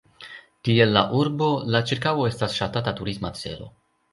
Tiel 0.69 0.95
la 0.95 1.03
urbo, 1.19 1.49
la 1.75 1.81
ĉirkaŭo 1.91 2.27
estas 2.33 2.59
ŝatata 2.63 2.95
turisma 3.03 3.35
celo. 3.43 3.71